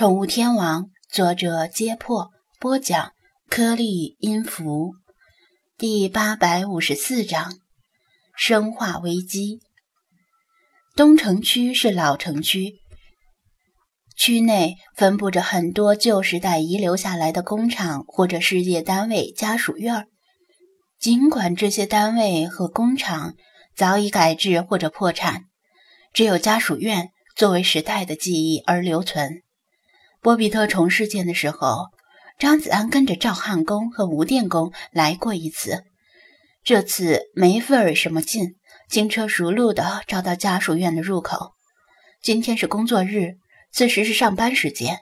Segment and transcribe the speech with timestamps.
[0.00, 3.12] 宠物天王，作者：揭破，播讲：
[3.50, 4.94] 颗粒音符，
[5.76, 7.58] 第八百五十四章：
[8.34, 9.60] 生化危机。
[10.96, 12.76] 东城区是老城区，
[14.16, 20.06] 区内分布着很多旧时代遗留下来的工厂或者事业单位、家属院儿。
[20.98, 23.34] 尽管这些单位和工厂
[23.76, 25.44] 早已改制或者破产，
[26.14, 29.42] 只有家属院作为时代的记忆而留存。
[30.22, 31.86] 波比特虫事件的时候，
[32.38, 35.84] 张子安跟着赵汉公和吴电工来过一次。
[36.62, 38.56] 这次没费什么劲，
[38.90, 41.52] 轻车熟路地找到家属院的入口。
[42.22, 43.38] 今天是工作日，
[43.72, 44.98] 此时是上班时间。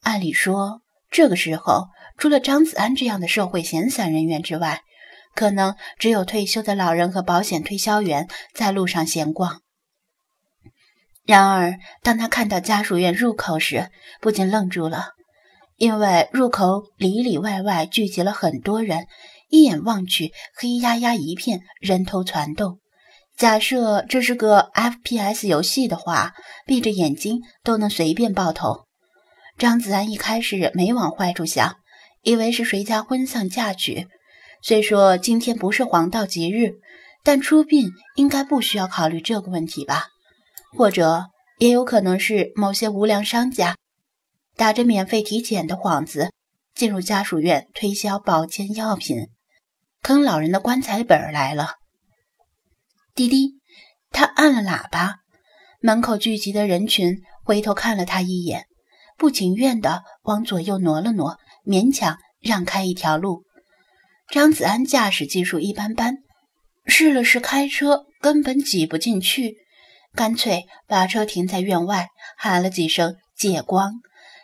[0.00, 0.80] 按理说，
[1.10, 4.80] 这个时候除了张子安这样的社会闲散人员之外，
[5.34, 9.60] 可能只有退休的老人和保险推销员在路上闲逛。
[11.24, 13.90] 然而，当他看到家属院入口时，
[14.20, 15.10] 不禁愣住了，
[15.76, 19.06] 因为入口里里外外聚集了很多人，
[19.48, 22.78] 一眼望去，黑压压一片，人头攒动。
[23.36, 26.34] 假设这是个 FPS 游戏的话，
[26.66, 28.86] 闭着眼睛都能随便爆头。
[29.56, 31.76] 张子安一开始没往坏处想，
[32.22, 34.08] 以为是谁家婚丧嫁娶。
[34.60, 36.74] 虽说今天不是黄道吉日，
[37.22, 40.08] 但出殡应该不需要考虑这个问题吧。
[40.76, 41.26] 或者
[41.58, 43.76] 也有可能是某些无良商家
[44.56, 46.30] 打着免费体检的幌子
[46.74, 49.28] 进入家属院推销保健药品，
[50.02, 51.74] 坑老人的棺材本来了。
[53.14, 53.60] 滴滴，
[54.10, 55.16] 他按了喇叭，
[55.80, 58.66] 门口聚集的人群回头看了他一眼，
[59.18, 63.44] 不情愿地往左右挪了挪，勉强让开一条路。
[64.30, 66.16] 张子安驾驶技术一般般，
[66.86, 69.56] 试了试开车，根本挤不进去。
[70.14, 73.94] 干脆把车停在院外，喊了几声“借光”，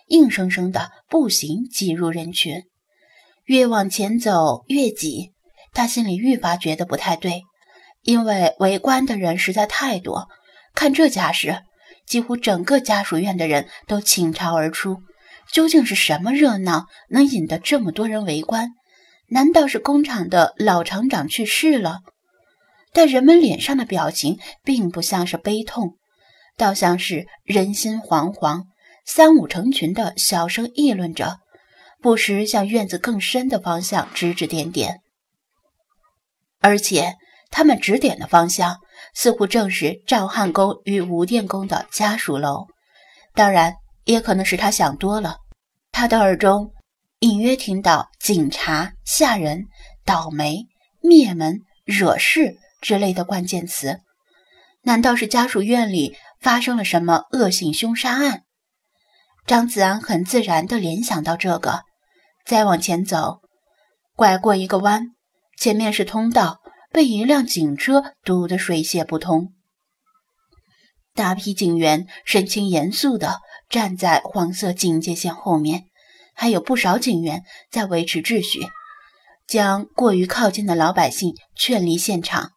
[0.09, 2.63] 硬生生的步行挤入人群。
[3.45, 5.33] 越往前走越挤，
[5.73, 7.43] 他心里愈发觉得不太对，
[8.03, 10.29] 因为围观的人实在太多。
[10.75, 11.63] 看这架势，
[12.07, 14.99] 几乎整个家属院的人都倾巢而出。
[15.53, 18.71] 究竟是什么热闹能引得这么多人围观？
[19.29, 22.01] 难道是工厂的老厂长去世了？
[22.93, 25.97] 但人们脸上的表情并不像是悲痛，
[26.57, 28.65] 倒像是人心惶惶，
[29.05, 31.39] 三五成群的小声议论着，
[32.01, 35.01] 不时向院子更深的方向指指点点。
[36.61, 37.15] 而且
[37.51, 38.79] 他们指点的方向，
[39.15, 42.67] 似乎正是赵汉公与吴电工的家属楼。
[43.35, 43.75] 当然，
[44.05, 45.37] 也可能是他想多了。
[45.93, 46.73] 他的耳中
[47.21, 49.67] 隐约听到“警察”“下人
[50.05, 50.67] ”“倒霉
[51.01, 52.57] ”“灭门”“惹事”。
[52.81, 54.01] 之类的关键词，
[54.83, 58.45] 难道是家属院里发生了什么恶性凶杀案？
[59.47, 61.83] 张子安很自然地联想到这个，
[62.45, 63.41] 再往前走，
[64.15, 65.15] 拐过一个弯，
[65.57, 66.61] 前面是通道，
[66.93, 69.55] 被一辆警车堵得水泄不通。
[71.15, 75.87] 大批警员神情严肃地站在黄色警戒线后面，
[76.35, 78.61] 还有不少警员在维持秩序，
[79.47, 82.53] 将过于靠近的老百姓劝离现场。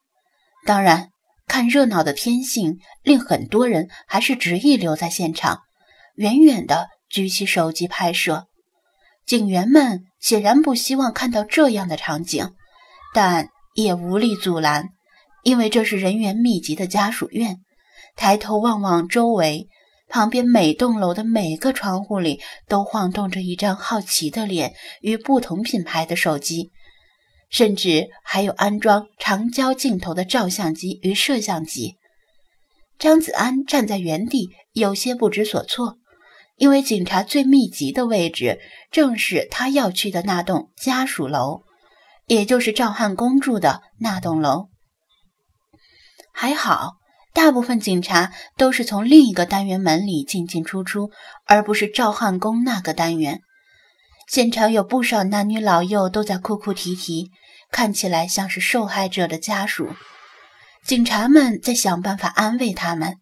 [0.65, 1.09] 当然，
[1.47, 5.61] 看热闹的天性令很多人还是执意留在现场，
[6.15, 8.47] 远远的举起手机拍摄。
[9.25, 12.51] 警员们显然不希望看到这样的场景，
[13.13, 14.89] 但也无力阻拦，
[15.43, 17.57] 因为这是人员密集的家属院。
[18.15, 19.67] 抬头望望周围，
[20.09, 26.71] 旁边每栋楼的每个窗户里都晃动着一张好奇的脸与不同品牌的手机。
[27.51, 31.97] 甚至还有安装长焦镜头的照相机与摄像机。
[32.97, 35.97] 张子安站在原地，有些不知所措，
[36.55, 38.59] 因为警察最密集的位置
[38.89, 41.63] 正是他要去的那栋家属楼，
[42.27, 44.69] 也就是赵汉公住的那栋楼。
[46.31, 46.93] 还好，
[47.33, 51.09] 大部分警察都是从另一个单元门里进进出出，
[51.45, 53.41] 而不是赵汉公那个单元。
[54.27, 57.31] 现场有不少男女老幼都在哭哭啼啼，
[57.71, 59.95] 看起来像是受害者的家属。
[60.85, 63.17] 警察们在想办法安慰他们。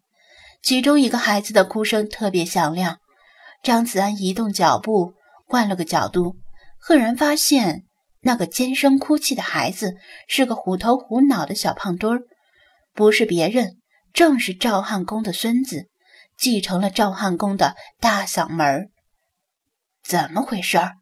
[0.62, 2.98] 其中一个孩子的哭声特别响亮。
[3.62, 5.14] 张子安移动脚步，
[5.46, 6.36] 换了个角度，
[6.78, 7.84] 赫然发现
[8.20, 9.94] 那个尖声哭泣的孩子
[10.28, 12.22] 是个虎头虎脑的小胖墩儿，
[12.94, 13.78] 不是别人，
[14.12, 15.88] 正是赵汉公的孙子，
[16.38, 18.88] 继承了赵汉公的大嗓门儿。
[20.02, 20.92] 怎么回事儿？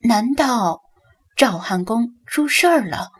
[0.00, 0.80] 难道
[1.36, 3.10] 赵汉公出事儿了？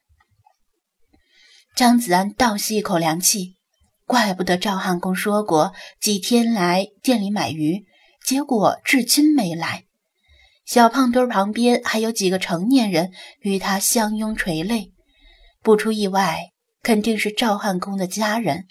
[1.74, 3.56] 张子安倒吸一口凉气，
[4.06, 7.84] 怪不得赵汉公说过几天来店里买鱼，
[8.24, 9.84] 结果至今没来。
[10.64, 14.92] 小胖墩旁边还有几个成年人与他相拥垂泪，
[15.60, 16.52] 不出意外，
[16.82, 18.68] 肯定是赵汉公的家人。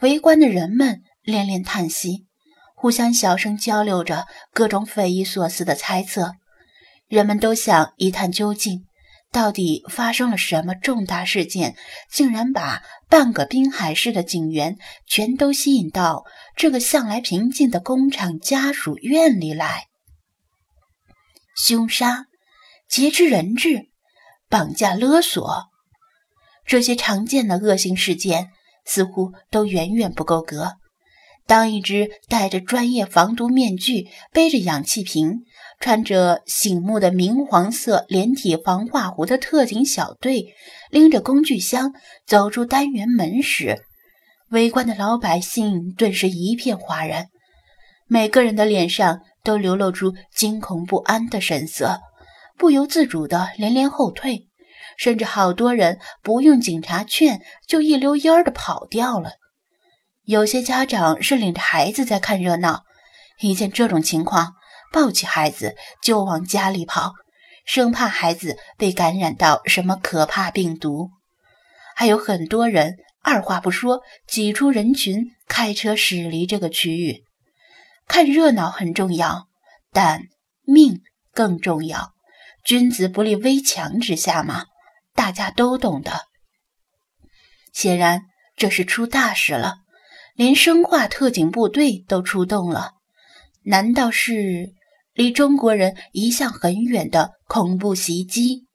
[0.00, 2.26] 围观的人们连连叹息，
[2.74, 6.36] 互相小声交流着各种匪夷所思的猜测。
[7.12, 8.86] 人们都想一探究竟，
[9.30, 11.76] 到底发生了什么重大事件，
[12.10, 16.24] 竟然把半个滨海市的警员全都吸引到
[16.56, 19.88] 这个向来平静的工厂家属院里来？
[21.54, 22.28] 凶杀、
[22.88, 23.90] 劫持人质、
[24.48, 25.64] 绑架勒索，
[26.64, 28.48] 这些常见的恶性事件
[28.86, 30.76] 似乎都远远不够格。
[31.44, 35.42] 当一只戴着专业防毒面具、背着氧气瓶、
[35.82, 40.54] 穿着醒目的明黄色连体防化服的特警小队
[40.88, 41.92] 拎着工具箱
[42.26, 43.84] 走出单元门时，
[44.48, 47.26] 围观的老百姓顿时一片哗然，
[48.06, 49.20] 每个人的脸上。
[49.44, 51.98] 都流露出惊恐不安的神色，
[52.56, 54.46] 不由自主的连连后退，
[54.96, 59.32] 甚至好多人不用警察劝，就一溜烟儿的跑掉了。
[60.22, 62.84] 有些家长是领着孩子在看热闹，
[63.40, 64.54] 一见这种情况，
[64.92, 67.14] 抱起孩子就往家里跑，
[67.64, 71.10] 生怕孩子被感染到什么可怕病毒。
[71.96, 77.24] 还有很多人二话不说，挤出人群，开车驶离这个区域。
[78.06, 79.48] 看热闹很重要，
[79.92, 80.22] 但
[80.64, 81.00] 命
[81.32, 82.12] 更重要。
[82.64, 84.66] 君子不立危墙之下嘛，
[85.14, 86.26] 大家都懂的。
[87.72, 88.22] 显然
[88.56, 89.76] 这是出大事了，
[90.34, 92.92] 连生化特警部队都出动了。
[93.64, 94.74] 难道是
[95.14, 98.66] 离中国人一向很远的恐怖袭击？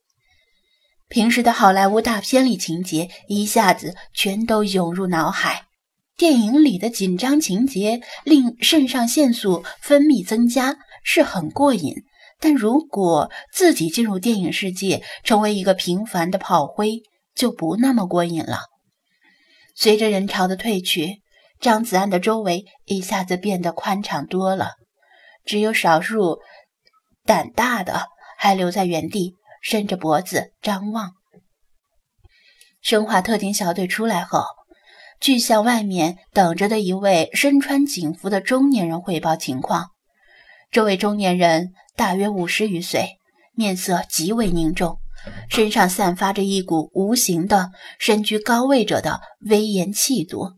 [1.07, 5.63] 平时的好莱坞大片里情节一下子全都涌入脑海。
[6.16, 11.94] 电影里的紧张情节令肾上腺素分泌增加，是很过瘾。
[12.40, 17.01] 但如果自己进入电影世界，成为一个平凡的炮灰，
[17.33, 18.62] 就不那么过瘾了。
[19.75, 21.22] 随着人潮的退去，
[21.60, 24.74] 张子安的周围一下子变得宽敞多了，
[25.47, 26.39] 只有少数
[27.25, 29.33] 胆大的还留在原地，
[29.63, 31.13] 伸着脖子张望。
[32.81, 34.44] 生化特警小队出来后。
[35.19, 39.88] 去向外面等着的一位身穿警服的中年人汇报情况。
[40.69, 43.17] 这位中年人大约五十余岁，
[43.55, 44.99] 面色极为凝重，
[45.49, 50.51] 身上散发着一股无形的身居高位者的威严气度。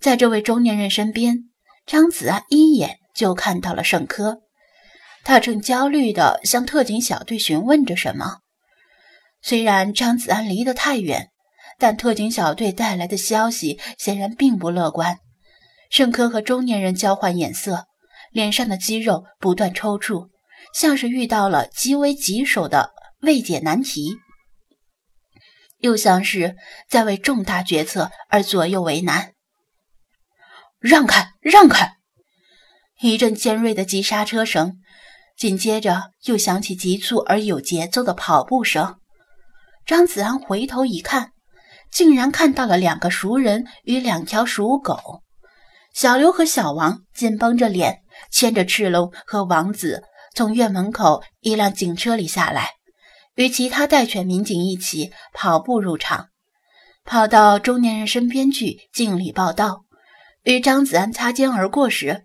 [0.00, 1.50] 在这位中年人身边，
[1.84, 4.42] 张子安一眼就看到了盛科，
[5.22, 8.38] 他正焦虑地向特警小队询问着什么。
[9.40, 11.30] 虽然张子安离得太远。
[11.76, 15.18] 但特警小队带来的消息显然并不乐观。
[15.90, 17.86] 盛科和中年人交换眼色，
[18.30, 20.28] 脸上的肌肉不断抽搐，
[20.72, 24.16] 像是遇到了极为棘手的未解难题，
[25.78, 26.54] 又像是
[26.88, 29.32] 在为重大决策而左右为难。
[30.78, 31.96] 让开，让开！
[33.00, 34.78] 一阵尖锐的急刹车声，
[35.36, 38.96] 紧接着又响起急促而有节奏的跑步声。
[39.86, 41.30] 张子安回头一看。
[41.92, 45.22] 竟然看到了两个熟人与两条熟狗，
[45.94, 48.00] 小刘和小王紧绷着脸，
[48.32, 50.02] 牵着赤龙和王子
[50.34, 52.70] 从院门口一辆警车里下来，
[53.36, 56.30] 与其他带犬民警一起跑步入场，
[57.04, 59.84] 跑到中年人身边去敬礼报道。
[60.42, 62.24] 与张子安擦肩而过时，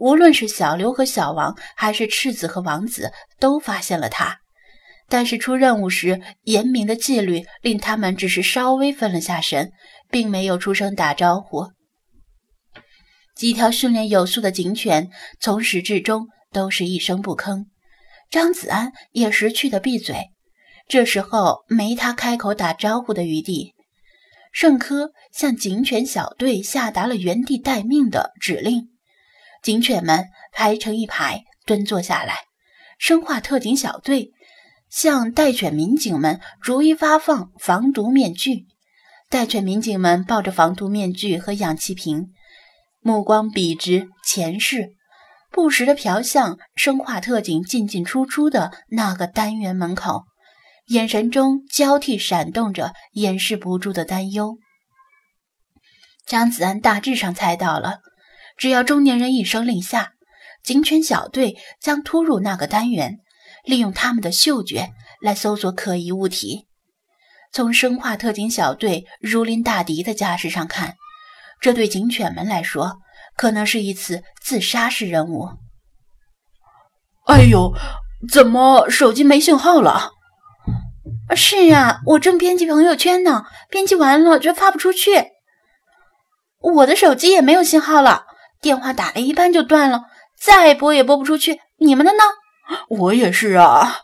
[0.00, 4.40] 无论是小刘和小王，还是赤子和王子，都发现了他。
[5.08, 9.72] 但是出任务时，严明的纪律令他们只是稍微分了下神，
[10.10, 11.66] 并没有出声打招呼。
[13.36, 17.66] 几条训练有素的警犬从始至终都是一声不吭，
[18.30, 20.30] 张子安也识趣的闭嘴。
[20.88, 23.74] 这时候没他开口打招呼的余地。
[24.50, 28.88] 盛科向警犬小队下达了原地待命的指令，
[29.62, 32.38] 警犬们排成一排，蹲坐下来。
[32.98, 34.32] 生化特警小队。
[34.90, 38.66] 向带犬民警们逐一发放防毒面具，
[39.28, 42.32] 带犬民警们抱着防毒面具和氧气瓶，
[43.00, 44.88] 目光笔直前视，
[45.52, 50.24] 不时地瞟向生化特警进进出出的那个单元门口，
[50.86, 54.58] 眼神中交替闪动着掩饰不住的担忧。
[56.26, 58.00] 张子安大致上猜到了，
[58.60, 60.12] 只要中年人一声令下，
[60.62, 63.20] 警犬小队将突入那个单元。
[63.64, 64.90] 利用他们的嗅觉
[65.20, 66.66] 来搜索可疑物体。
[67.52, 70.96] 从生化特警小队如临大敌的架势上看，
[71.60, 72.98] 这对警犬们来说
[73.34, 75.48] 可能是一次自杀式任务。
[77.26, 77.74] 哎呦，
[78.30, 80.10] 怎么手机没信号了？
[81.34, 85.28] 是呀，我正编辑朋友圈呢，编辑完了就发不出去。
[86.60, 88.26] 我的手机也没有信号了，
[88.60, 90.02] 电话打了一半就断了，
[90.38, 91.60] 再拨也拨不出去。
[91.78, 92.22] 你们的呢？
[92.88, 94.02] 我也是啊，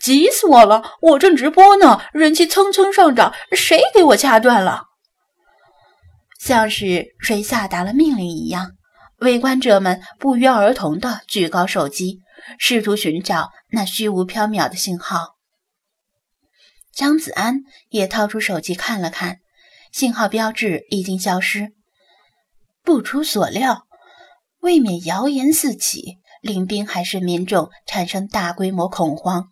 [0.00, 0.92] 急死我了！
[1.00, 4.84] 我正直播呢，人气蹭蹭上涨，谁给我掐断了？
[6.38, 8.72] 像是谁下达了命令一样，
[9.18, 12.20] 围观者们不约而同地举高手机，
[12.58, 15.34] 试图寻找那虚无缥缈的信号。
[16.94, 17.56] 张子安
[17.90, 19.40] 也掏出手机看了看，
[19.92, 21.72] 信号标志已经消失。
[22.82, 23.85] 不出所料，
[24.66, 29.46] 未免谣言四起，令滨海市民众产生大规模恐慌。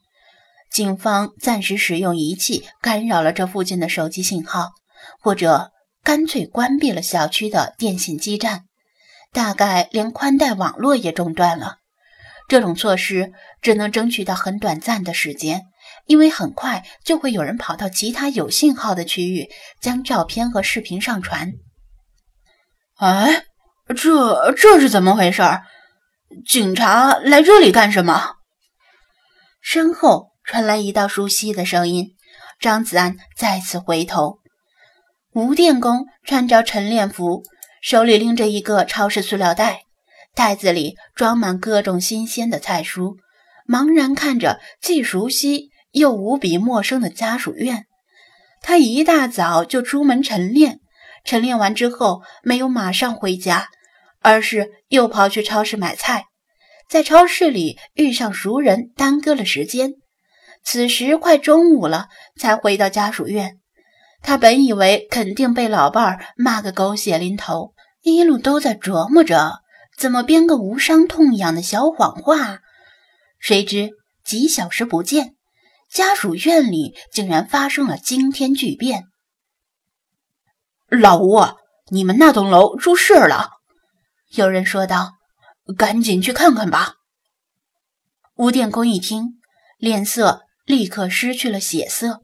[0.73, 4.73] 警方暂时使用仪器干扰了这附近的手机信号，
[5.21, 5.71] 或者。
[6.03, 8.65] 干脆关闭了小区的电信基站，
[9.33, 11.79] 大概连宽带网络也中断了。
[12.47, 15.63] 这种措施只能争取到很短暂的时间，
[16.05, 19.49] 因为很快就会有人跑到其他有信号的区域，
[19.81, 21.55] 将照片和视频上传。
[22.97, 23.45] 哎，
[23.93, 25.43] 这这是怎么回事？
[26.47, 28.37] 警察来这里干什么？
[29.61, 32.17] 身后传来一道熟悉的声音，
[32.59, 34.39] 张子安再次回头。
[35.33, 37.43] 吴电工穿着晨练服，
[37.83, 39.83] 手里拎着一个超市塑料袋，
[40.35, 43.17] 袋子里装满各种新鲜的菜蔬，
[43.69, 47.87] 茫然看着既熟悉又无比陌生的家属院。
[48.63, 50.81] 他一大早就出门晨练，
[51.25, 53.69] 晨练完之后没有马上回家，
[54.25, 56.25] 而是又跑去超市买菜，
[56.89, 59.93] 在超市里遇上熟人，耽搁了时间。
[60.65, 62.09] 此时快中午了，
[62.41, 63.61] 才回到家属院。
[64.23, 69.61] 他本以为肯定被老伴儿骂个狗血淋头，一路都在琢磨着
[69.99, 72.61] 怎么编个无伤痛痒的小谎话，
[73.39, 73.91] 谁知
[74.25, 75.35] 几小时不见，
[75.91, 79.03] 家属院里竟然发生了惊天巨变。
[80.89, 81.43] 老吴，
[81.91, 83.51] 你们那栋楼出事了！
[84.37, 85.13] 有人说道
[85.79, 86.95] ：“赶紧去看看吧。”
[88.37, 89.41] 吴电工一听，
[89.79, 92.23] 脸色立刻失去了血色。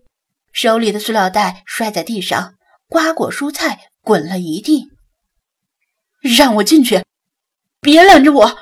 [0.53, 2.55] 手里的塑料袋摔在地上，
[2.89, 4.89] 瓜果蔬菜滚了一地。
[6.21, 7.05] 让我进去！
[7.81, 8.59] 别拦着我！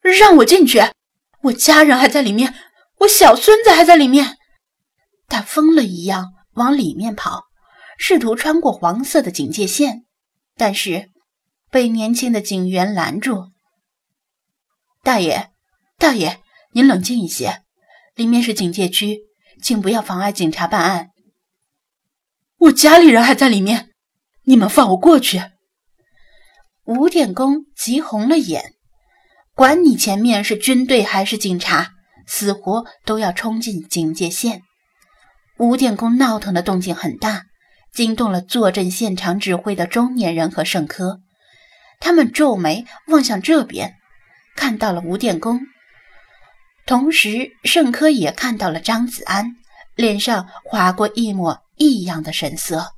[0.00, 0.80] 让我进去！
[1.42, 2.52] 我家人还在里面，
[2.98, 4.36] 我小孙子还在里面。
[5.28, 7.44] 他疯了一样往里面跑，
[7.96, 10.04] 试图穿过黄色的警戒线，
[10.56, 11.10] 但是
[11.70, 13.46] 被年轻的警员拦住。
[15.02, 15.50] 大爷，
[15.98, 16.40] 大爷，
[16.72, 17.62] 您冷静一些，
[18.14, 19.20] 里面是警戒区，
[19.62, 21.10] 请不要妨碍警察办案。
[22.58, 23.90] 我家里人还在里面，
[24.44, 25.40] 你们放我过去！
[26.84, 28.74] 吴电工急红了眼，
[29.54, 31.92] 管你前面是军队还是警察，
[32.26, 34.62] 死活都要冲进警戒线。
[35.58, 37.44] 吴电工闹腾的动静很大，
[37.92, 41.20] 惊动了坐镇现场指挥的中年人和盛科，
[42.00, 43.96] 他们皱眉望向这边，
[44.56, 45.60] 看到了吴电工，
[46.86, 49.56] 同时盛科也看到了张子安，
[49.94, 51.62] 脸上划过一抹。
[51.80, 52.92] 异样的神色。